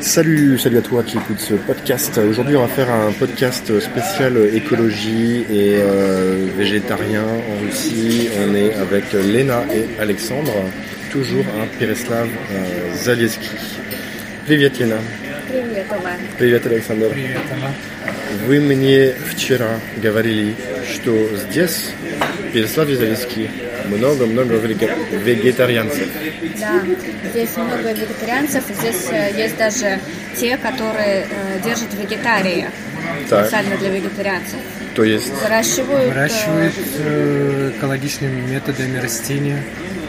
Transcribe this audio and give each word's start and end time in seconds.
Salut, 0.00 0.58
salut 0.58 0.78
à 0.78 0.82
toi 0.82 1.02
qui 1.02 1.16
écoute 1.16 1.40
ce 1.40 1.54
podcast. 1.54 2.18
Aujourd'hui, 2.18 2.56
on 2.56 2.62
va 2.62 2.68
faire 2.68 2.90
un 2.90 3.12
podcast 3.12 3.80
spécial 3.80 4.36
écologie 4.52 5.44
et 5.50 5.76
euh, 5.78 6.46
végétarien 6.56 7.22
en 7.22 7.64
Russie. 7.64 8.28
On 8.38 8.54
est 8.54 8.74
avec 8.74 9.12
Lena 9.12 9.64
et 9.74 10.00
Alexandre, 10.00 10.52
toujours 11.10 11.44
à 11.60 11.66
Pereslav 11.78 12.28
euh, 12.28 12.94
Zalieski. 12.94 13.50
Привет, 14.46 14.78
Лена. 14.78 14.96
Привет, 15.48 15.88
Тома. 15.88 16.10
Привет, 16.38 16.66
Александр. 16.66 17.08
Привет, 17.10 17.38
Тома. 17.48 17.72
Вы 18.46 18.60
мне 18.60 19.14
вчера 19.26 19.80
говорили, 20.02 20.54
что 20.92 21.12
здесь, 21.36 21.92
в 22.48 22.52
Переславе 22.52 22.96
Залесский, 22.96 23.48
много-много 23.97 24.55
вегетарианцев. 24.55 26.07
Да, 26.59 26.81
здесь 27.31 27.55
много 27.57 27.91
вегетарианцев, 27.91 28.63
здесь 28.79 29.07
э, 29.11 29.31
есть 29.37 29.57
даже 29.57 29.99
те, 30.35 30.57
которые 30.57 31.27
э, 31.29 31.59
держат 31.63 31.93
вегетарии, 31.93 32.69
Так. 33.29 33.45
специально 33.45 33.77
для 33.77 33.89
вегетарианцев. 33.89 34.59
То 34.95 35.03
есть, 35.03 35.31
Выращивают, 35.43 36.03
э, 36.03 36.07
Выращивают 36.09 36.73
э, 36.99 37.71
экологичными 37.77 38.41
методами 38.41 38.97
растения. 38.99 39.63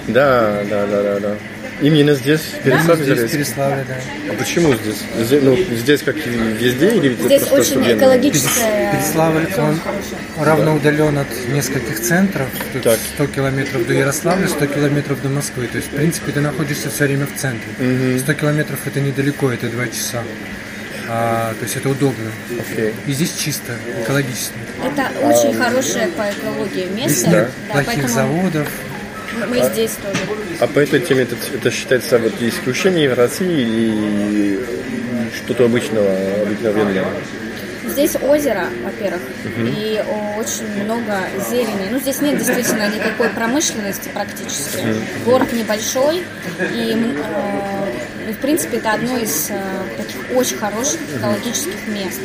да, 0.09 0.62
да, 0.68 0.87
да, 0.87 1.02
да, 1.02 1.20
да. 1.20 1.37
Именно 1.80 2.14
здесь, 2.14 2.40
в 2.40 2.62
Переславе 2.62 3.04
Здесь, 3.04 3.30
в. 3.30 3.32
Переславле, 3.32 3.84
да. 3.88 3.94
А 4.30 4.34
почему 4.36 4.74
здесь? 4.74 4.98
Здесь, 5.18 5.42
ну, 5.42 5.56
здесь 5.56 6.02
как 6.02 6.16
везде 6.16 6.94
или 6.94 7.14
Здесь 7.14 7.42
просто 7.42 7.54
очень 7.54 7.80
особенно? 7.80 7.98
экологическая 7.98 8.92
Переславль, 8.92 9.46
он 9.58 9.80
равно 10.44 10.74
удален 10.74 11.18
от 11.18 11.48
нескольких 11.48 12.00
центров. 12.00 12.48
Тут 12.72 12.82
Так. 12.82 12.98
100 13.14 13.26
километров 13.28 13.86
до 13.86 13.94
Ярославля, 13.94 14.48
100 14.48 14.66
километров 14.66 15.22
до 15.22 15.28
Москвы. 15.28 15.66
То 15.68 15.78
есть, 15.78 15.88
в 15.88 15.96
принципе, 15.96 16.32
ты 16.32 16.40
находишься 16.40 16.90
все 16.90 17.04
время 17.06 17.26
в 17.26 17.34
центре. 17.38 18.18
100 18.18 18.34
километров 18.34 18.78
это 18.84 19.00
недалеко, 19.00 19.50
это 19.50 19.68
2 19.68 19.86
часа. 19.88 20.22
А, 21.12 21.54
то 21.54 21.64
есть 21.64 21.76
это 21.76 21.88
удобно. 21.88 22.30
Окей. 22.60 22.94
И 23.06 23.12
здесь 23.12 23.34
чисто, 23.34 23.72
экологично. 24.00 24.54
Это 24.84 25.10
очень 25.26 25.54
хорошее 25.54 26.09
по 26.09 26.22
экологии 26.30 26.87
место. 26.94 27.10
Здесь 27.10 27.26
нет 27.26 27.50
да, 27.66 27.72
плохих 27.72 27.87
поэтому 27.87 28.09
заводов. 28.15 28.68
Мы 29.48 29.62
здесь 29.73 29.92
тоже. 30.02 30.18
А 30.60 30.66
по 30.66 30.78
этой 30.78 31.00
теме 31.00 31.23
это, 31.23 31.36
это 31.54 31.70
считается 31.70 32.18
вот 32.18 32.32
исключение 32.40 33.09
в 33.09 33.14
России 33.14 33.62
или 33.62 34.60
что-то 35.37 35.64
обычного, 35.64 36.10
обыкновенного? 36.42 37.09
Здесь 37.87 38.14
озеро, 38.22 38.66
во-первых, 38.84 39.22
и 39.56 40.02
о, 40.06 40.38
очень 40.38 40.84
много 40.84 41.18
зелени. 41.48 41.88
Ну, 41.90 41.98
здесь 41.98 42.20
нет 42.20 42.38
действительно 42.38 42.88
никакой 42.88 43.30
промышленности 43.30 44.10
практически. 44.12 44.78
Город 45.24 45.52
небольшой, 45.52 46.18
и, 46.18 46.94
э, 46.94 47.99
и, 48.29 48.32
в 48.32 48.38
принципе, 48.38 48.79
это 48.79 48.93
одно 48.93 49.16
из 49.18 49.51
э, 49.51 49.59
таких 49.96 50.37
очень 50.37 50.57
хороших 50.59 51.01
экологических 51.16 51.87
мест. 51.88 52.21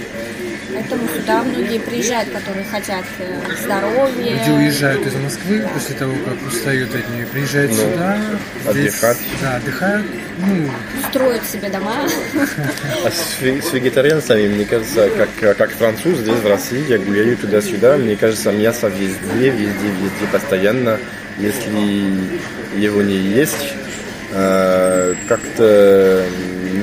Поэтому 0.73 1.07
сюда 1.07 1.41
многие 1.43 1.79
приезжают, 1.79 2.29
которые 2.31 2.65
хотят 2.65 3.05
э, 3.19 3.41
здоровья. 3.63 4.31
Люди 4.39 4.49
уезжают 4.49 5.07
из 5.07 5.15
Москвы 5.15 5.65
после 5.73 5.95
того, 5.95 6.13
как 6.25 6.35
устают 6.45 6.93
от 6.93 7.09
нее, 7.11 7.25
приезжают 7.27 7.71
Ну, 7.71 7.77
сюда. 7.77 8.17
здесь, 8.71 8.93
отдыхать. 8.93 9.17
Да, 9.41 9.55
отдыхают. 9.55 10.05
Ну, 10.37 10.69
строят 11.09 11.45
себе 11.45 11.69
дома. 11.69 11.95
А 13.05 13.09
с, 13.09 13.39
с 13.39 13.73
вегетарианцами, 13.73 14.47
мне 14.49 14.65
кажется, 14.65 15.09
как, 15.39 15.57
как 15.57 15.71
француз 15.71 16.19
здесь, 16.19 16.39
в 16.39 16.47
России, 16.47 16.85
я 16.89 16.97
гуляю 16.97 17.37
туда-сюда, 17.37 17.95
мне 17.97 18.17
кажется, 18.17 18.51
мясо 18.51 18.87
везде, 18.87 19.49
везде, 19.49 19.87
везде, 20.01 20.27
постоянно. 20.31 20.99
Если 21.37 21.69
его 22.77 23.01
не 23.01 23.15
есть, 23.17 23.73
как-то 25.27 26.25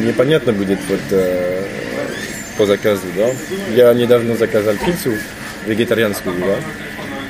непонятно 0.05 0.53
будет 0.53 0.79
вот 0.89 1.01
э, 1.11 1.63
по 2.57 2.67
заказу, 2.67 3.03
да. 3.17 3.31
Я 3.75 3.93
недавно 3.93 4.37
заказал 4.37 4.75
пиццу 4.77 5.13
вегетарианскую, 5.67 6.37
да. 6.41 6.57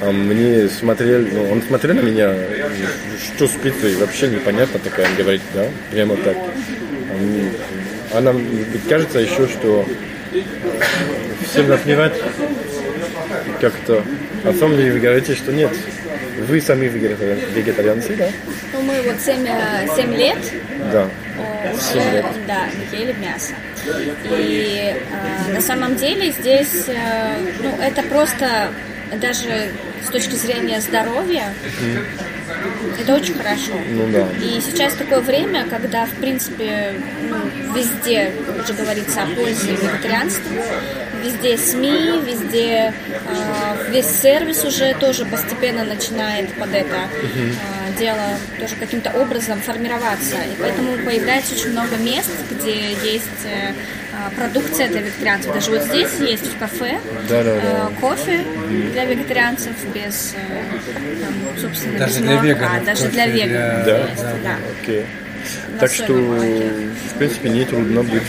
А 0.00 0.12
мне 0.12 0.68
смотрел, 0.68 1.26
ну, 1.32 1.50
он 1.50 1.62
смотрел 1.62 1.96
на 1.96 2.00
меня, 2.00 2.34
что 3.34 3.46
с 3.46 3.52
пиццей, 3.52 3.96
вообще 3.96 4.28
непонятно 4.28 4.78
такая, 4.80 5.08
он 5.08 5.16
говорит, 5.16 5.42
да, 5.54 5.66
прямо 5.90 6.16
так. 6.16 6.36
А 8.12 8.20
нам 8.20 8.44
кажется 8.88 9.20
еще, 9.20 9.48
что 9.48 9.86
всем 11.48 11.68
наплевать 11.68 12.20
как-то. 13.60 14.02
А 14.44 14.52
деле 14.52 14.92
вы 14.92 15.00
говорите, 15.00 15.34
что 15.34 15.52
нет. 15.52 15.70
Вы 16.38 16.60
сами 16.60 16.86
вегетариан- 16.86 17.52
вегетарианцы, 17.54 18.16
да? 18.16 18.28
Ну, 18.72 18.82
мы 18.82 19.02
вот 19.02 19.20
7, 19.20 20.14
лет 20.16 20.38
Да. 20.92 21.08
э, 21.38 21.74
Семь 21.78 22.00
уже 22.00 22.10
лет. 22.12 22.26
да, 22.46 22.66
ели 22.96 23.12
мясо. 23.20 23.52
И 24.30 24.94
э, 24.94 25.52
на 25.52 25.60
самом 25.60 25.96
деле 25.96 26.30
здесь, 26.32 26.84
э, 26.88 27.36
ну, 27.62 27.76
это 27.82 28.02
просто 28.04 28.70
даже 29.20 29.70
с 30.06 30.10
точки 30.10 30.34
зрения 30.36 30.80
здоровья, 30.80 31.52
это 32.98 33.14
очень 33.14 33.34
хорошо. 33.34 33.72
Ну 33.90 34.08
да. 34.10 34.26
И 34.42 34.60
сейчас 34.60 34.94
такое 34.94 35.20
время, 35.20 35.66
когда, 35.68 36.06
в 36.06 36.10
принципе, 36.12 36.94
ну, 37.28 37.36
везде 37.74 38.32
уже 38.62 38.72
говорится 38.72 39.22
о 39.22 39.26
пользе 39.26 39.72
вегетарианства, 39.72 40.50
везде 41.22 41.56
СМИ, 41.56 42.20
везде 42.26 42.92
э, 43.08 43.90
весь 43.90 44.06
сервис 44.06 44.64
уже 44.64 44.94
тоже 44.94 45.24
постепенно 45.24 45.84
начинает 45.84 46.52
под 46.54 46.72
это 46.74 46.96
э, 47.22 47.98
дело 47.98 48.22
тоже 48.58 48.74
каким-то 48.76 49.10
образом 49.10 49.60
формироваться. 49.60 50.36
И 50.36 50.60
поэтому 50.60 50.92
появляется 51.04 51.54
очень 51.54 51.70
много 51.70 51.96
мест, 51.96 52.30
где 52.50 52.90
есть 52.90 53.44
э, 53.44 53.72
э, 53.72 54.36
продукция 54.36 54.88
для 54.88 55.00
вегетарианцев. 55.00 55.52
Даже 55.54 55.70
вот 55.70 55.82
здесь 55.82 56.10
есть 56.20 56.46
в 56.46 56.58
кафе 56.58 56.98
э, 57.28 57.88
кофе 58.00 58.40
для 58.92 59.04
вегетарианцев 59.04 59.72
без, 59.94 60.34
э, 60.34 60.62
там, 61.22 61.58
собственно, 61.60 61.98
Даже 61.98 62.14
без 62.20 62.22
для 62.22 62.30
молока. 62.34 62.46
веганов 62.48 62.84
Даже 62.84 63.02
кофе 63.02 63.12
для 63.12 63.26
для- 63.26 63.46
веганов 63.46 63.84
Да? 63.86 63.98
есть, 63.98 64.42
да. 64.44 64.56
Окей. 64.82 65.04
На 65.04 65.21
Так 65.80 65.90
что, 65.92 66.12
в 66.12 67.18
принципе, 67.18 67.48
не 67.48 67.64
трудно 67.64 68.02
быть 68.02 68.22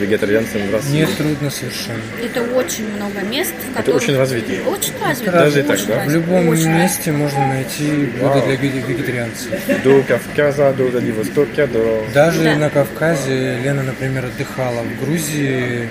вегетарианцем 0.00 0.68
в 0.68 0.74
России. 0.74 0.92
не 1.00 1.06
трудно 1.06 1.50
совершенно. 1.50 2.00
Это 2.22 2.42
очень 2.54 2.88
много 2.96 3.20
мест, 3.22 3.52
в 3.52 3.70
Это 3.70 3.78
которых... 3.78 4.02
очень 4.02 4.16
развито. 4.16 4.52
Очень 4.68 4.92
развито. 5.02 5.32
Даже 5.32 5.62
так, 5.64 5.78
да? 5.86 6.04
В 6.04 6.10
любом 6.10 6.48
очень 6.48 6.68
месте 6.70 7.12
можно 7.12 7.46
найти 7.48 8.06
блюдо 8.18 8.42
для 8.46 8.54
веге- 8.56 8.84
вегетарианцев. 8.86 9.50
До 9.84 10.02
Кавказа, 10.02 10.72
до 10.72 10.84
Владивостока, 10.84 11.66
до... 11.66 12.04
Даже 12.14 12.42
Да. 12.44 12.56
на 12.56 12.70
Кавказе 12.70 13.58
Лена, 13.64 13.82
например, 13.82 14.26
отдыхала 14.26 14.82
в 14.82 15.04
Грузии 15.04 15.88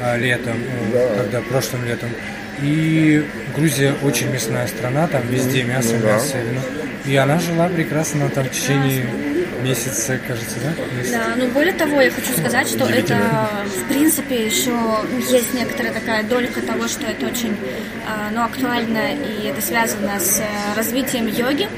а, 0.00 0.16
летом, 0.16 0.56
э, 0.94 1.16
когда 1.18 1.40
прошлым 1.42 1.84
летом. 1.84 2.08
И 2.62 3.24
Грузия 3.56 3.94
очень 4.02 4.30
мясная 4.30 4.66
страна, 4.68 5.06
там 5.08 5.22
везде 5.28 5.64
мясо, 5.64 5.90
ну 5.94 6.00
да. 6.06 6.12
мясо, 6.14 6.36
вино. 6.38 6.60
И 7.04 7.16
она 7.16 7.38
жила 7.40 7.68
прекрасно 7.68 8.28
там 8.30 8.44
в 8.44 8.50
течение 8.50 9.04
месяца, 9.64 10.18
кажется, 10.26 10.56
да? 10.62 10.96
Месяц. 10.96 11.12
Да, 11.12 11.24
ну 11.36 11.48
более 11.48 11.72
того, 11.72 12.00
я 12.00 12.10
хочу 12.10 12.32
сказать, 12.32 12.68
что 12.68 12.84
это, 12.86 13.48
в 13.64 13.88
принципе, 13.88 14.46
еще 14.46 14.72
есть 15.30 15.54
некоторая 15.54 15.92
такая 15.92 16.22
долька 16.22 16.60
того, 16.60 16.86
что 16.88 17.06
это 17.06 17.26
очень 17.26 17.56
а, 18.06 18.30
ну, 18.32 18.42
актуально, 18.44 19.14
и 19.14 19.48
это 19.48 19.60
связано 19.60 20.18
с 20.20 20.40
э, 20.40 20.44
развитием 20.76 21.26
йоги. 21.26 21.68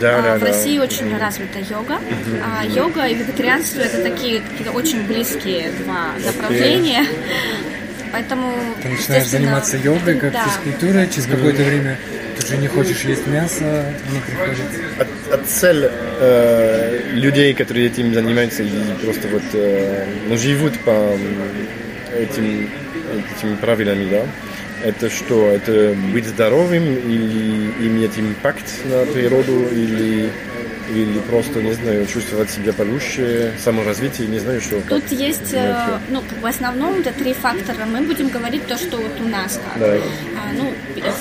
Да, 0.00 0.18
А, 0.18 0.22
да, 0.22 0.36
в 0.36 0.40
да. 0.40 0.46
России 0.46 0.78
очень 0.78 1.16
развита 1.16 1.58
йога. 1.60 1.98
А 2.44 2.64
йога 2.64 3.06
и 3.06 3.14
вегетарианство 3.14 3.80
это 3.80 4.02
такие 4.02 4.40
какие-то 4.40 4.72
очень 4.72 5.06
близкие 5.06 5.70
два 5.84 6.08
направления. 6.24 7.04
Поэтому 8.12 8.52
Ты 8.82 8.88
начинаешь 8.88 9.26
заниматься 9.26 9.76
йогой, 9.76 10.18
как 10.18 10.32
да. 10.32 10.44
физкультурой, 10.44 11.08
через 11.08 11.26
какое-то 11.26 11.62
время 11.62 11.98
уже 12.46 12.56
не 12.58 12.68
хочешь 12.68 13.02
есть 13.02 13.26
мясо, 13.26 13.92
не 14.12 14.20
приходит. 14.20 14.66
А, 14.98 15.34
а 15.34 15.38
цель 15.44 15.90
э, 15.90 17.00
людей, 17.12 17.54
которые 17.54 17.86
этим 17.86 18.14
занимаются 18.14 18.62
и 18.62 18.70
просто 19.02 19.28
вот 19.28 19.42
э, 19.52 20.06
ну, 20.28 20.36
живут 20.36 20.78
по 20.80 21.18
этим, 22.16 22.70
этими 23.36 23.56
правилами, 23.56 24.08
да, 24.08 24.22
это 24.84 25.10
что? 25.10 25.48
Это 25.48 25.96
быть 26.12 26.26
здоровым 26.26 26.84
или 26.84 27.70
иметь 27.86 28.18
импакт 28.18 28.64
на 28.84 29.04
природу 29.06 29.66
или, 29.72 30.30
или 30.94 31.18
просто, 31.28 31.62
не 31.62 31.72
знаю, 31.72 32.06
чувствовать 32.06 32.50
себя 32.50 32.72
получше, 32.72 33.54
саморазвитие, 33.58 34.28
не 34.28 34.38
знаю, 34.38 34.60
что. 34.60 34.80
Тут 34.88 35.10
есть, 35.10 35.52
э, 35.52 35.98
ну, 36.10 36.22
в 36.40 36.46
основном 36.46 37.00
это 37.00 37.12
три 37.12 37.32
фактора. 37.32 37.86
Мы 37.86 38.02
будем 38.02 38.28
говорить 38.28 38.66
то, 38.66 38.76
что 38.76 38.98
вот 38.98 39.20
у 39.20 39.28
нас. 39.28 39.60
как. 39.74 39.80
Да. 39.80 39.98
Ну, 40.54 40.72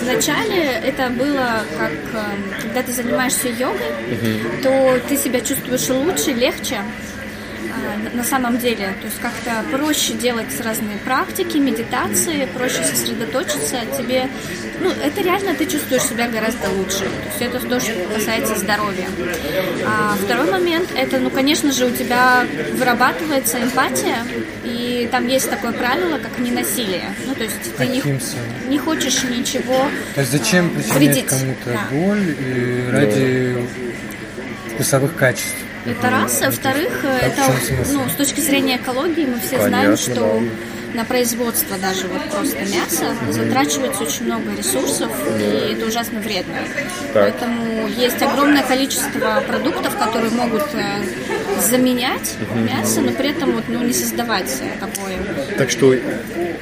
вначале 0.01 0.63
это 0.63 1.09
было 1.09 1.63
как, 1.77 1.91
э, 1.91 2.61
когда 2.61 2.83
ты 2.83 2.93
занимаешься 2.93 3.47
йогой, 3.49 3.91
то 4.61 4.99
ты 5.07 5.17
себя 5.17 5.41
чувствуешь 5.41 5.89
лучше, 5.89 6.31
легче. 6.31 6.81
На 8.13 8.23
самом 8.23 8.57
деле. 8.57 8.95
То 9.01 9.07
есть 9.07 9.19
как-то 9.19 9.63
проще 9.71 10.13
делать 10.13 10.47
разные 10.63 10.97
практики, 10.97 11.57
медитации, 11.57 12.47
проще 12.53 12.83
сосредоточиться. 12.83 13.77
Тебе, 13.97 14.29
ну, 14.81 14.89
это 14.89 15.21
реально 15.21 15.55
ты 15.55 15.65
чувствуешь 15.65 16.03
себя 16.03 16.27
гораздо 16.27 16.69
лучше. 16.69 16.99
То 16.99 17.27
есть 17.29 17.41
это 17.41 17.59
тоже 17.67 17.93
касается 18.13 18.55
здоровья. 18.55 19.07
А 19.85 20.15
второй 20.23 20.51
момент, 20.51 20.89
это, 20.95 21.19
ну, 21.19 21.29
конечно 21.29 21.71
же, 21.71 21.85
у 21.85 21.91
тебя 21.91 22.45
вырабатывается 22.73 23.61
эмпатия, 23.61 24.17
и 24.63 25.07
там 25.11 25.27
есть 25.27 25.49
такое 25.49 25.71
правило, 25.71 26.17
как 26.17 26.39
ненасилие. 26.39 27.13
Ну, 27.25 27.35
то 27.35 27.43
есть 27.43 27.75
ты 27.77 27.87
не, 27.87 28.01
не 28.69 28.77
хочешь 28.77 29.23
ничего 29.23 29.87
То 30.13 30.21
есть 30.21 30.31
зачем 30.31 30.69
причинять 30.69 31.25
кому-то 31.25 31.71
да. 31.71 31.87
боль 31.91 32.35
и 32.39 32.89
ради 32.91 33.57
вкусовых 34.73 35.15
качеств? 35.15 35.64
Это 35.85 36.09
раз. 36.09 36.41
А 36.41 36.47
во-вторых, 36.47 37.03
это 37.03 37.43
ну, 37.93 38.09
с 38.09 38.13
точки 38.15 38.39
зрения 38.39 38.77
экологии 38.77 39.25
мы 39.25 39.39
все 39.39 39.61
знаем, 39.61 39.97
что 39.97 40.41
на 40.95 41.03
производство 41.03 41.77
даже 41.77 42.07
вот 42.07 42.23
просто 42.29 42.57
мяса 42.59 43.13
затрачивается 43.29 44.03
очень 44.03 44.25
много 44.25 44.55
ресурсов, 44.57 45.11
и 45.37 45.73
это 45.73 45.85
ужасно 45.85 46.19
вредно. 46.19 46.55
Так. 47.13 47.23
Поэтому 47.23 47.87
есть 47.87 48.21
огромное 48.21 48.63
количество 48.63 49.43
продуктов, 49.45 49.95
которые 49.97 50.31
могут 50.31 50.63
заменять 51.61 52.35
мясо, 52.55 53.01
но 53.01 53.11
при 53.11 53.29
этом 53.29 53.53
вот, 53.53 53.65
ну, 53.67 53.83
не 53.83 53.93
создавать 53.93 54.61
такое. 54.79 55.17
Так 55.57 55.69
что 55.69 55.95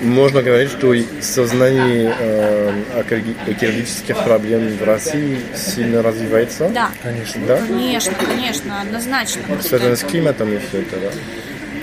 можно 0.01 0.41
говорить, 0.41 0.71
что 0.71 0.93
сознание 1.21 2.15
э, 2.17 2.83
экологических 3.47 4.23
проблем 4.23 4.77
в 4.77 4.83
России 4.83 5.39
сильно 5.55 6.01
развивается? 6.01 6.69
Да. 6.69 6.91
Конечно. 7.01 7.45
Да? 7.45 7.57
Конечно, 7.57 8.13
конечно, 8.13 8.81
однозначно. 8.81 9.41
Связано 9.61 9.95
с 9.95 10.03
климатом 10.03 10.53
и 10.53 10.57
все 10.57 10.81
это, 10.81 10.97
да? 10.97 11.11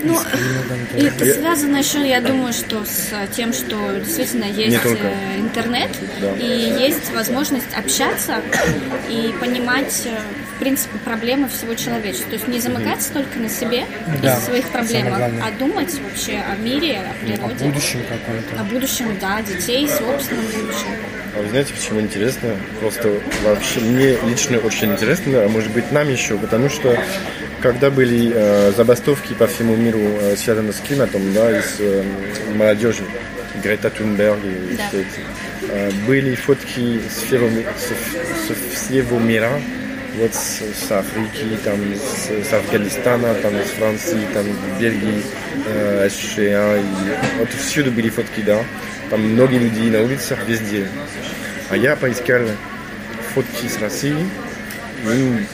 Ну, 0.03 0.19
и 0.97 1.03
это 1.03 1.25
связано 1.25 1.77
еще, 1.77 2.07
я 2.07 2.21
думаю, 2.21 2.53
что 2.53 2.83
с 2.85 3.13
тем, 3.35 3.53
что 3.53 3.75
действительно 3.99 4.45
есть 4.45 4.79
э, 4.83 5.37
интернет 5.37 5.91
да. 6.19 6.33
и 6.33 6.47
есть 6.83 7.13
возможность 7.13 7.71
общаться 7.77 8.41
и 9.09 9.33
понимать, 9.39 10.03
э, 10.05 10.17
принципе, 10.61 10.99
проблемы 10.99 11.49
всего 11.49 11.73
человечества. 11.73 12.29
То 12.29 12.35
есть 12.35 12.47
не 12.47 12.59
замыкаться 12.59 13.11
только 13.11 13.39
на 13.39 13.49
себе 13.49 13.85
да, 14.21 14.37
и 14.37 14.41
своих 14.41 14.69
проблемах, 14.69 15.19
а 15.19 15.51
думать 15.57 15.99
вообще 15.99 16.37
о 16.37 16.55
мире, 16.55 16.99
о 16.99 17.25
природе. 17.25 17.65
О 17.65 17.67
будущем 17.67 18.01
каком-то. 18.07 18.61
О 18.61 18.63
будущем, 18.65 19.17
да, 19.19 19.41
детей, 19.41 19.89
собственном 19.89 20.45
будущем. 20.45 20.87
А 21.35 21.41
вы 21.41 21.49
знаете, 21.49 21.73
почему 21.73 21.99
интересно? 21.99 22.55
Просто 22.79 23.11
вообще 23.43 23.79
мне 23.79 24.17
лично 24.29 24.59
очень 24.59 24.91
интересно, 24.91 25.45
а 25.45 25.49
может 25.49 25.71
быть 25.71 25.91
нам 25.91 26.07
еще, 26.09 26.37
потому 26.37 26.69
что 26.69 26.95
когда 27.59 27.89
были 27.89 28.31
э, 28.33 28.71
забастовки 28.77 29.33
по 29.33 29.47
всему 29.47 29.75
миру, 29.75 29.99
э, 29.99 30.35
связанные 30.35 30.73
с 30.73 30.79
климатом, 30.79 31.33
да, 31.33 31.57
и 31.57 31.61
с 31.61 31.77
э, 31.79 32.03
молодежью, 32.53 33.05
Грета 33.63 33.89
Тунберг 33.89 34.39
и 34.45 34.75
да. 34.75 34.87
все 34.87 35.01
эти, 35.01 35.69
э, 35.69 35.91
были 36.05 36.35
фотки 36.35 37.01
с 37.09 37.23
всего, 37.23 37.49
с, 37.49 38.47
с 38.47 38.87
всего 38.87 39.19
мира, 39.19 39.59
вот 40.15 40.33
с, 40.33 40.61
с 40.61 40.91
Африки, 40.91 41.57
там, 41.63 41.79
с, 41.95 42.49
с 42.49 42.53
Афганистана, 42.53 43.33
там, 43.35 43.53
с 43.53 43.69
Франции, 43.71 44.27
там, 44.33 44.45
Бельгии, 44.79 45.23
э, 45.67 46.09
США, 46.09 46.77
и 46.77 47.39
вот 47.39 47.49
всюду 47.49 47.91
были 47.91 48.09
фотки, 48.09 48.41
да, 48.41 48.63
там 49.09 49.21
много 49.21 49.57
людей 49.57 49.89
на 49.89 50.01
улицах, 50.01 50.39
везде. 50.47 50.87
А 51.69 51.77
я 51.77 51.95
поискал 51.95 52.41
фотки 53.33 53.67
с 53.67 53.79
России, 53.79 54.27
и 55.05 55.45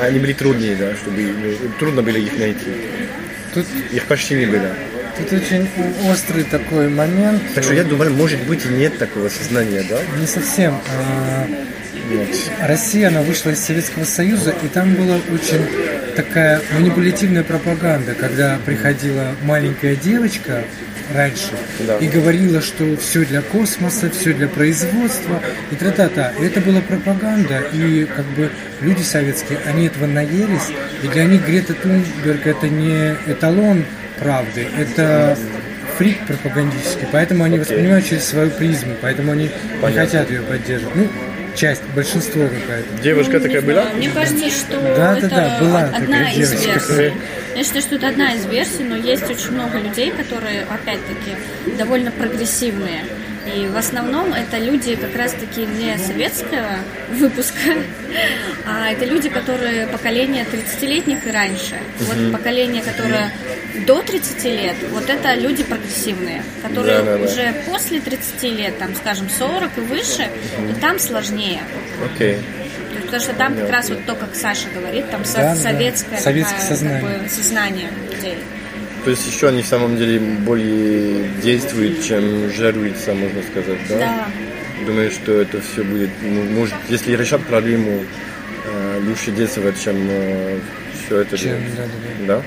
они 0.00 0.18
были 0.18 0.32
труднее, 0.32 0.74
да, 0.76 0.94
чтобы 0.94 1.56
трудно 1.78 2.02
было 2.02 2.16
их 2.16 2.38
найти. 2.38 2.72
Тут 3.54 3.66
их 3.92 4.04
почти 4.06 4.34
не 4.34 4.46
было. 4.46 4.70
Тут 5.18 5.32
очень 5.32 5.68
острый 6.10 6.44
такой 6.44 6.88
момент. 6.88 7.42
Так 7.54 7.64
что 7.64 7.74
я 7.74 7.84
думаю, 7.84 8.12
может 8.12 8.40
быть 8.44 8.64
и 8.64 8.68
нет 8.68 8.98
такого 8.98 9.28
сознания, 9.28 9.84
да? 9.88 9.98
Не 10.18 10.26
совсем. 10.26 10.74
А. 10.96 11.46
Россия, 12.62 13.08
она 13.08 13.22
вышла 13.22 13.50
из 13.50 13.60
Советского 13.60 14.04
Союза, 14.04 14.54
и 14.62 14.68
там 14.68 14.94
была 14.94 15.16
очень 15.32 15.64
такая 16.16 16.60
манипулятивная 16.72 17.44
пропаганда, 17.44 18.14
когда 18.14 18.58
приходила 18.64 19.34
маленькая 19.42 19.94
девочка 19.96 20.64
раньше 21.14 21.52
да. 21.86 21.96
и 21.98 22.08
говорила, 22.08 22.60
что 22.60 22.96
все 22.96 23.24
для 23.24 23.40
космоса, 23.40 24.10
все 24.10 24.34
для 24.34 24.48
производства 24.48 25.40
и 25.70 25.76
тра-та-та. 25.76 26.32
Это 26.40 26.60
была 26.60 26.80
пропаганда, 26.80 27.62
и 27.72 28.04
как 28.04 28.26
бы 28.26 28.50
люди 28.80 29.02
советские, 29.02 29.58
они 29.66 29.86
этого 29.86 30.06
наелись, 30.06 30.68
и 31.02 31.08
для 31.08 31.24
них 31.24 31.46
Грета 31.46 31.74
Тунберг 31.74 32.46
это 32.46 32.68
не 32.68 33.14
эталон 33.26 33.84
правды, 34.18 34.66
это 34.76 35.38
фрик 35.96 36.18
пропагандический, 36.26 37.06
поэтому 37.10 37.44
они 37.44 37.58
воспринимают 37.58 38.06
через 38.06 38.24
свою 38.24 38.50
призму, 38.50 38.94
поэтому 39.00 39.32
они 39.32 39.50
Понятно. 39.80 39.88
не 39.88 40.06
хотят 40.06 40.30
ее 40.30 40.42
поддерживать. 40.42 40.94
Ну, 40.94 41.08
часть, 41.54 41.82
большинство 41.94 42.42
какая-то. 42.48 43.02
Девушка 43.02 43.34
ну, 43.34 43.40
такая 43.40 43.62
была? 43.62 43.84
Мне 43.94 44.10
кажется, 44.10 44.50
что 44.50 44.80
да, 44.80 45.18
это 45.18 45.28
да, 45.28 45.36
да, 45.36 45.58
была 45.60 45.84
одна 45.84 46.30
из 46.30 46.52
версий. 46.52 47.12
Я 47.56 47.64
считаю, 47.64 47.82
что 47.82 47.94
это 47.96 48.08
одна 48.08 48.34
из 48.34 48.46
версий, 48.46 48.84
но 48.84 48.96
есть 48.96 49.28
очень 49.28 49.52
много 49.52 49.78
людей, 49.78 50.10
которые, 50.10 50.62
опять-таки, 50.62 51.76
довольно 51.76 52.10
прогрессивные. 52.10 53.04
И 53.54 53.66
в 53.68 53.76
основном 53.76 54.32
это 54.34 54.58
люди 54.58 54.96
как 54.96 55.14
раз-таки 55.16 55.64
не 55.64 55.96
советского 55.98 56.78
выпуска, 57.10 57.58
а 58.66 58.90
это 58.90 59.04
люди, 59.04 59.28
которые 59.28 59.86
поколение 59.86 60.44
30-летних 60.44 61.26
и 61.26 61.30
раньше. 61.30 61.76
Вот 62.00 62.32
поколение, 62.32 62.82
которое 62.82 63.32
до 63.86 64.02
30 64.02 64.44
лет, 64.44 64.76
вот 64.90 65.08
это 65.08 65.34
люди 65.34 65.62
прогрессивные, 65.62 66.42
которые 66.62 67.02
да, 67.02 67.16
да, 67.16 67.24
уже 67.24 67.52
да. 67.52 67.72
после 67.72 68.00
30 68.00 68.42
лет, 68.44 68.78
там, 68.78 68.94
скажем, 68.94 69.28
40 69.30 69.70
и 69.76 69.80
выше, 69.80 70.28
и 70.70 70.80
там 70.80 70.98
сложнее. 70.98 71.62
Окей. 72.14 72.34
Okay. 72.34 72.42
Потому 73.08 73.22
что 73.22 73.32
там 73.34 73.54
как 73.56 73.70
раз 73.70 73.88
вот 73.88 74.04
то, 74.04 74.14
как 74.14 74.34
Саша 74.34 74.68
говорит, 74.74 75.10
там 75.10 75.22
да, 75.34 75.54
советское, 75.56 76.16
да. 76.16 76.22
Советское 76.22 76.56
такая, 76.56 76.76
сознание. 76.76 77.00
Как 77.00 77.22
бы, 77.22 77.28
сознание 77.28 77.88
людей. 78.10 78.38
То 79.08 79.12
есть 79.12 79.26
еще 79.26 79.48
они 79.48 79.62
в 79.62 79.66
самом 79.66 79.96
деле 79.96 80.20
более 80.20 81.30
действуют, 81.42 82.04
чем 82.04 82.50
жаруются, 82.50 83.14
можно 83.14 83.40
сказать, 83.50 83.78
да? 83.88 83.98
Да. 83.98 84.26
Думаю, 84.84 85.10
что 85.10 85.32
это 85.32 85.62
все 85.62 85.82
будет, 85.82 86.10
ну, 86.20 86.42
может, 86.50 86.74
если 86.90 87.16
решат 87.16 87.42
проблему, 87.44 88.04
э, 88.66 89.00
лучше 89.06 89.30
действовать, 89.30 89.82
чем 89.82 89.96
э, 90.10 90.58
все 90.92 91.20
это. 91.20 91.38
Чем, 91.38 91.56
да, 91.74 91.84
да, 91.84 91.88
да. 92.26 92.26
да? 92.26 92.42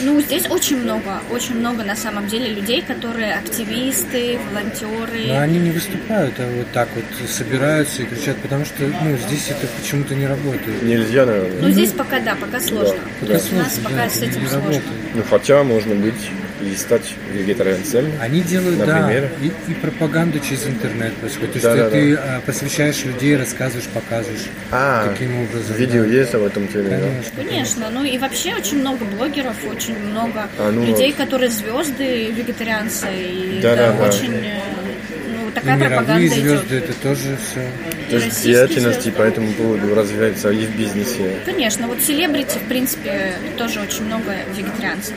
Ну, 0.00 0.20
здесь 0.20 0.44
очень 0.50 0.80
много, 0.82 1.20
очень 1.30 1.56
много 1.56 1.84
на 1.84 1.96
самом 1.96 2.26
деле 2.26 2.50
людей, 2.50 2.82
которые 2.82 3.34
активисты, 3.34 4.38
волонтеры. 4.50 5.26
Но 5.28 5.38
они 5.38 5.58
не 5.58 5.70
выступают, 5.70 6.34
а 6.38 6.50
вот 6.56 6.66
так 6.72 6.88
вот 6.94 7.04
собираются 7.30 8.02
и 8.02 8.06
кричат, 8.06 8.36
потому 8.38 8.64
что 8.64 8.82
ну, 8.82 9.16
здесь 9.16 9.50
это 9.50 9.66
почему-то 9.80 10.14
не 10.14 10.26
работает. 10.26 10.82
Нельзя, 10.82 11.26
наверное. 11.26 11.62
Ну, 11.62 11.70
здесь 11.70 11.90
пока 11.92 12.20
да, 12.20 12.34
пока 12.34 12.60
сложно. 12.60 12.98
Да. 13.20 13.26
Пока 13.26 13.38
сложно, 13.38 13.58
У 13.58 13.62
нас 13.62 13.80
пока 13.82 13.96
да, 13.96 14.08
с 14.10 14.16
этим 14.18 14.48
сложно. 14.48 14.56
Работает. 14.56 14.84
Ну, 15.14 15.22
хотя 15.28 15.62
можно 15.62 15.94
быть 15.94 16.30
и 16.66 16.76
стать 16.76 17.14
вегетарианцем. 17.32 18.10
Они 18.20 18.40
делают, 18.40 18.78
например. 18.78 19.30
да, 19.40 19.46
и, 19.46 19.72
и 19.72 19.74
пропаганду 19.74 20.40
через 20.40 20.66
интернет 20.66 21.14
происходит. 21.14 21.52
То 21.52 21.56
есть 21.58 21.64
да, 21.64 21.76
да, 21.76 21.90
ты 21.90 22.16
да. 22.16 22.42
просвещаешь 22.44 23.04
людей, 23.04 23.36
рассказываешь, 23.36 23.86
показываешь, 23.88 24.46
а, 24.70 25.08
каким 25.08 25.42
образом. 25.42 25.76
Видео 25.76 26.02
да. 26.02 26.08
есть 26.08 26.34
об 26.34 26.42
этом 26.42 26.68
теме, 26.68 26.90
конечно, 26.90 27.32
да? 27.36 27.42
Конечно, 27.42 27.90
ну 27.90 28.04
и 28.04 28.18
вообще 28.18 28.54
очень 28.54 28.80
много 28.80 29.04
блогеров, 29.04 29.56
очень 29.70 29.98
много 29.98 30.48
а, 30.58 30.70
ну, 30.70 30.84
людей, 30.84 31.08
вот. 31.08 31.16
которые 31.16 31.50
звезды, 31.50 32.30
вегетарианцы, 32.32 33.08
и 33.12 33.60
да, 33.62 33.76
да, 33.76 33.92
да, 33.92 34.08
очень... 34.08 34.32
Да. 34.32 34.48
Ну, 35.26 35.50
такая 35.52 35.76
и 35.76 35.80
пропаганда 35.80 36.28
звезды, 36.34 36.78
идет. 36.78 36.84
это 36.84 36.92
тоже 37.00 37.36
все. 37.36 37.66
То 38.10 38.16
есть 38.16 38.42
деятельности 38.42 39.10
по 39.10 39.22
этому 39.22 39.52
поводу 39.52 39.94
развивается 39.94 40.50
и 40.50 40.66
в 40.66 40.76
бизнесе. 40.76 41.36
Конечно, 41.44 41.86
вот 41.88 42.00
селебрити, 42.00 42.58
в 42.58 42.68
принципе, 42.68 43.36
тоже 43.56 43.80
очень 43.80 44.04
много 44.04 44.34
вегетарианцев. 44.56 45.14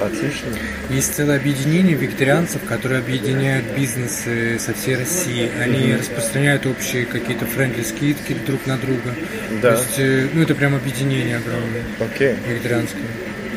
Отлично. 0.00 0.48
Есть 0.90 1.14
целое 1.14 1.36
объединение 1.36 1.96
вегетарианцев, 1.96 2.62
которые 2.64 3.00
объединяют 3.00 3.66
бизнесы 3.76 4.58
со 4.58 4.74
всей 4.74 4.96
России. 4.96 5.50
Они 5.60 5.78
mm-hmm. 5.78 5.98
распространяют 5.98 6.66
общие 6.66 7.06
какие-то 7.06 7.46
френдли 7.46 7.82
скидки 7.82 8.34
друг 8.46 8.66
на 8.66 8.76
друга. 8.76 9.14
Да. 9.62 9.74
То 9.74 9.80
есть, 9.80 9.98
э, 9.98 10.28
ну, 10.32 10.42
это 10.42 10.54
прям 10.54 10.74
объединение 10.74 11.36
огромное. 11.36 11.82
Okay. 12.00 12.36
Вегетарианское. 12.48 13.02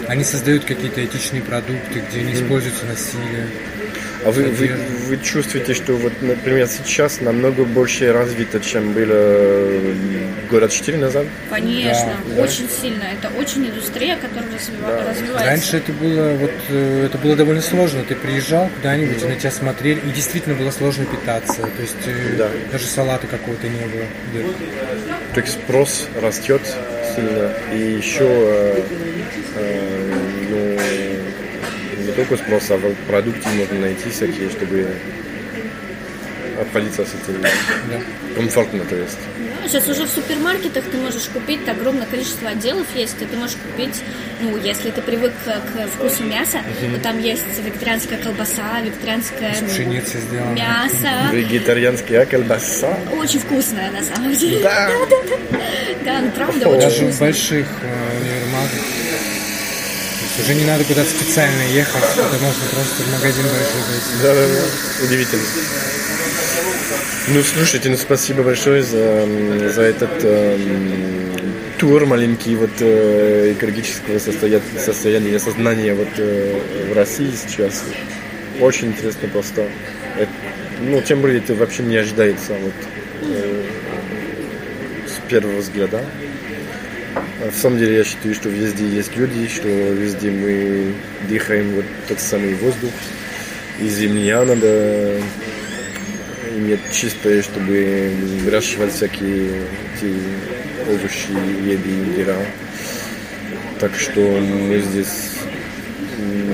Они 0.08 0.24
создают 0.24 0.64
какие-то 0.64 1.04
этичные 1.04 1.42
продукты, 1.42 2.02
где 2.10 2.22
не 2.22 2.32
mm-hmm. 2.32 2.44
используется 2.44 2.86
насилие. 2.86 3.48
А 4.28 4.32
вы, 4.32 4.44
вы, 4.50 4.70
вы 5.08 5.18
чувствуете, 5.24 5.74
что 5.74 5.94
вот, 5.94 6.12
например, 6.22 6.68
сейчас 6.68 7.22
намного 7.22 7.64
больше 7.64 8.12
развито, 8.12 8.60
чем 8.60 8.92
было 8.92 9.80
года 10.50 10.68
четыре 10.68 10.98
назад? 10.98 11.26
Конечно, 11.50 12.12
да, 12.36 12.44
очень 12.44 12.68
да. 12.68 12.74
сильно. 12.82 13.04
Это 13.04 13.30
очень 13.40 13.66
индустрия, 13.68 14.18
которая 14.18 14.50
да. 14.82 15.10
развивается. 15.12 15.46
Раньше 15.46 15.78
это 15.78 15.94
было 15.94 16.34
вот 16.34 16.52
э, 16.68 17.06
это 17.06 17.18
было 17.20 17.38
довольно 17.38 17.62
сложно. 17.62 18.04
Ты 18.04 18.16
приезжал 18.16 18.68
куда-нибудь, 18.76 19.24
и 19.24 19.28
на 19.28 19.36
тебя 19.36 19.52
смотрели, 19.52 20.02
и 20.02 20.12
действительно 20.12 20.56
было 20.56 20.72
сложно 20.72 21.06
питаться. 21.06 21.62
То 21.62 21.82
есть 21.82 21.96
э, 22.06 22.36
да. 22.38 22.50
даже 22.70 22.86
салата 22.86 23.28
какого-то 23.28 23.70
не 23.70 23.86
было. 23.86 24.04
То 25.34 25.40
есть 25.40 25.54
спрос 25.54 26.10
растет 26.22 26.64
сильно, 27.16 27.54
и 27.74 27.96
еще 27.96 28.28
э, 29.56 29.98
сколько 32.18 32.44
спроса, 32.44 32.80
продукты 33.08 33.48
можно 33.50 33.80
найти 33.80 34.10
всякие, 34.10 34.50
чтобы 34.50 34.88
обходиться 36.60 37.06
с 37.06 37.10
этим 37.10 37.40
да. 37.44 37.50
комфортно, 38.36 38.84
то 38.86 38.96
есть. 38.96 39.20
Сейчас 39.68 39.88
уже 39.88 40.06
в 40.06 40.10
супермаркетах 40.10 40.86
ты 40.86 40.98
можешь 40.98 41.26
купить 41.26 41.68
огромное 41.70 42.08
количество 42.08 42.50
отделов 42.50 42.88
есть, 42.96 43.22
и 43.22 43.26
ты 43.26 43.38
можешь 43.38 43.58
купить, 43.58 44.02
ну, 44.42 44.58
если 44.58 44.90
ты 44.90 45.02
привык 45.04 45.32
к 45.46 45.88
вкусу 45.90 46.24
мяса, 46.24 46.58
угу. 46.82 46.96
то 46.96 47.02
там 47.02 47.20
есть 47.20 47.44
вегетарианская 47.64 48.18
колбаса, 48.18 48.82
вегетарианское 48.82 49.56
мясо. 50.56 51.32
Вегетарианская 51.32 52.26
колбаса. 52.26 52.98
Очень 53.16 53.42
вкусная, 53.42 53.92
на 53.92 54.02
самом 54.02 54.34
деле. 54.34 54.64
Да. 54.64 54.88
да, 54.88 55.06
да, 55.06 55.38
да. 55.52 55.60
Да, 56.04 56.22
ну, 56.22 56.32
правда, 56.32 56.70
очень 56.70 56.82
Даже 56.82 56.96
вкусная. 56.96 57.12
в 57.12 57.20
больших 57.20 57.68
э, 57.84 58.22
универмагах. 58.22 59.07
Уже 60.40 60.54
не 60.56 60.66
надо 60.66 60.84
куда-то 60.84 61.10
специально 61.10 61.64
ехать, 61.64 62.04
это 62.16 62.38
можно 62.44 62.64
просто 62.72 63.04
в 63.04 63.12
магазин 63.12 63.44
большой 63.44 63.82
пойти. 63.90 64.22
Да, 64.22 64.34
да, 64.36 64.48
да. 64.48 65.06
Удивительно. 65.06 65.44
Ну, 67.30 67.44
слушайте, 67.44 67.90
ну 67.90 67.98
спасибо 67.98 68.44
большое 68.44 68.84
за, 68.84 69.28
за 69.74 69.82
этот 69.82 70.12
э, 70.24 70.58
тур 71.78 72.06
маленький 72.06 72.56
вот 72.56 72.70
э, 72.80 73.54
экологического 73.54 74.20
состояния, 74.20 74.62
состояния 74.80 75.40
сознания 75.40 75.94
вот 75.94 76.08
э, 76.18 76.62
в 76.90 76.96
России 76.96 77.32
сейчас. 77.32 77.84
Очень 78.62 78.90
интересно 78.90 79.28
просто. 79.30 79.68
Это, 80.18 80.32
ну, 80.82 81.02
тем 81.02 81.22
более 81.22 81.40
это 81.40 81.54
вообще 81.56 81.84
не 81.84 81.98
ожидается 81.98 82.54
вот 82.54 82.74
э, 83.24 83.64
с 85.08 85.30
первого 85.30 85.58
взгляда. 85.58 86.02
В 87.52 87.56
самом 87.56 87.80
деле 87.80 87.98
я 87.98 88.04
считаю, 88.04 88.34
что 88.36 88.50
везде 88.50 88.88
есть 88.88 89.16
люди, 89.16 89.48
что 89.48 89.68
везде 89.68 90.32
мы 90.32 90.94
дыхаем 91.30 91.74
вот 91.76 91.86
тот 92.08 92.20
самый 92.20 92.56
воздух. 92.56 92.92
И 93.80 93.88
земля 93.88 94.44
надо 94.44 95.20
иметь 96.56 96.80
чистое, 96.92 97.42
чтобы 97.42 98.12
выращивать 98.44 98.94
всякие 98.94 99.62
эти 99.96 100.14
овощи, 100.90 101.32
еды, 101.66 102.16
дыра. 102.16 102.38
Так 103.80 103.96
что 103.96 104.20
мы 104.20 104.80
здесь 104.80 105.38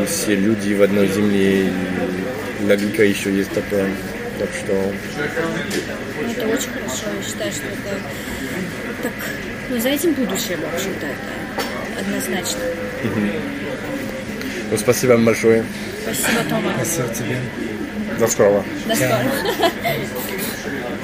все 0.08 0.36
люди 0.36 0.74
в 0.74 0.82
одной 0.82 1.08
земле, 1.08 1.68
и 1.68 1.72
логика 2.68 3.04
еще 3.04 3.34
есть 3.34 3.52
такая. 3.52 3.90
Так 4.40 4.50
что... 4.54 4.92
Это 6.30 6.48
очень 6.48 6.70
хорошо, 6.72 7.06
я 7.16 7.24
считаю, 7.24 7.52
что 7.52 7.68
это 7.68 8.00
так, 9.04 9.14
ну, 9.73 9.81
за 9.81 9.89
этим 9.89 10.15
будущее, 10.15 10.57
в 10.57 10.75
общем-то, 10.75 11.07
это 11.07 12.01
однозначно. 12.01 12.61
Ну, 14.71 14.77
спасибо 14.77 15.13
вам 15.13 15.25
большое. 15.25 15.65
Спасибо, 16.03 16.43
Тома. 16.49 16.73
Спасибо 16.77 17.09
тебе. 17.15 17.39
До 18.19 18.27
скорого. 18.27 18.65
До 18.87 18.95
скорого. 18.95 19.23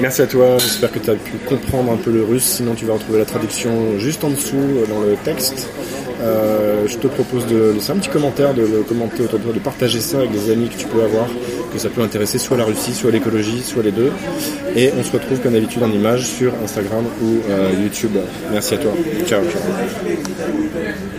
Merci 0.01 0.23
à 0.23 0.27
toi, 0.27 0.59
j'espère 0.59 0.91
que 0.91 0.99
tu 0.99 1.09
as 1.11 1.15
pu 1.15 1.33
comprendre 1.47 1.93
un 1.93 1.97
peu 1.97 2.11
le 2.11 2.25
russe, 2.25 2.45
sinon 2.45 2.75
tu 2.75 2.85
vas 2.85 2.95
retrouver 2.95 3.21
la 3.21 3.25
traduction 3.25 3.97
juste 3.99 4.25
en 4.25 4.31
dessous 4.31 4.57
euh, 4.57 4.87
dans 4.87 5.01
le 5.01 5.15
texte. 5.25 5.69
Euh, 6.21 6.89
je 6.89 6.97
te 6.97 7.07
propose 7.07 7.47
de 7.47 7.71
laisser 7.73 7.93
un 7.93 7.97
petit 7.97 8.09
commentaire, 8.09 8.55
de 8.55 8.63
le 8.63 8.83
commenter 8.83 9.23
autour 9.23 9.39
de 9.39 9.45
toi, 9.45 9.53
de 9.53 9.61
partager 9.61 10.01
ça 10.01 10.19
avec 10.19 10.33
des 10.33 10.51
amis 10.51 10.69
que 10.69 10.75
tu 10.75 10.87
peux 10.87 11.03
avoir, 11.03 11.29
que 11.70 11.78
ça 11.80 11.90
peut 11.90 12.02
intéresser 12.02 12.38
soit 12.38 12.58
la 12.58 12.66
Russie, 12.66 12.94
soit 12.94 13.12
l'écologie, 13.12 13.62
soit 13.64 13.84
les 13.84 13.92
deux. 13.92 14.12
Et 14.76 14.92
on 14.98 15.04
se 15.04 15.12
retrouve 15.12 15.40
comme 15.40 15.54
d'habitude 15.54 15.84
en 15.84 15.92
images 15.92 16.26
sur 16.28 16.54
Instagram 16.64 17.06
ou 17.22 17.40
euh, 17.50 17.72
YouTube. 17.82 18.18
Merci 18.52 18.76
à 18.76 18.78
toi. 18.78 18.92
ciao. 19.26 19.44
ciao. 19.44 21.10